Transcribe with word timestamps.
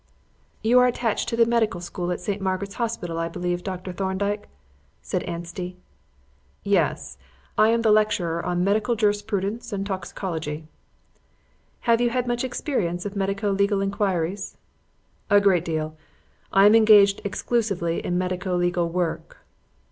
"You 0.63 0.79
are 0.79 0.87
attached 0.87 1.29
to 1.29 1.35
the 1.35 1.45
medical 1.45 1.79
school 1.79 2.11
at 2.11 2.19
St. 2.19 2.41
Margaret's 2.41 2.73
Hospital, 2.81 3.19
I 3.19 3.27
believe, 3.29 3.63
Dr. 3.63 3.93
Thorndyke?" 3.93 4.47
said 5.03 5.21
Anstey. 5.25 5.77
"Yes. 6.63 7.19
I 7.55 7.69
am 7.69 7.83
the 7.83 7.91
lecturer 7.91 8.43
on 8.43 8.63
Medical 8.63 8.95
Jurisprudence 8.95 9.71
and 9.71 9.85
Toxicology." 9.85 10.65
"Have 11.81 12.01
you 12.01 12.09
had 12.09 12.25
much 12.25 12.43
experience 12.43 13.05
of 13.05 13.15
medico 13.15 13.51
legal 13.51 13.79
inquiries?" 13.79 14.57
"A 15.29 15.39
great 15.39 15.63
deal. 15.63 15.95
I 16.51 16.65
am 16.65 16.73
engaged 16.73 17.21
exclusively 17.23 18.03
in 18.03 18.17
medico 18.17 18.55
legal 18.55 18.89
work." 18.89 19.37